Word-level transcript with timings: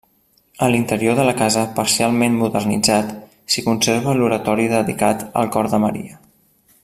A 0.67 0.69
l'interior 0.75 1.19
de 1.19 1.25
la 1.27 1.35
casa, 1.41 1.65
parcialment 1.79 2.39
modernitzat, 2.39 3.13
s'hi 3.55 3.65
conserva 3.69 4.19
l'oratori 4.21 4.67
dedicat 4.75 5.27
al 5.43 5.55
cor 5.57 5.75
de 5.75 5.83
Maria. 5.87 6.19